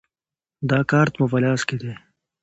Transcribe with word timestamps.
دا 0.69 0.79
کارت 0.91 1.13
مو 1.19 1.25
په 1.31 1.37
لاس 1.43 1.61
کې 1.67 1.75
دی. 1.81 1.93